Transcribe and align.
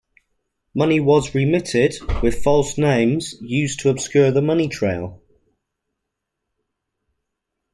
Money 0.73 0.99
was 0.99 1.35
remitted, 1.35 1.93
with 2.23 2.41
false 2.43 2.75
names 2.75 3.35
used 3.39 3.79
to 3.79 3.89
obscure 3.91 4.31
the 4.31 4.41
money 4.41 4.67
trail. 4.67 5.21